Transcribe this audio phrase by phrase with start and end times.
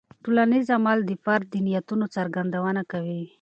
[0.23, 3.21] ټولنیز عمل د فرد د نیتونو څرګندونه کوي.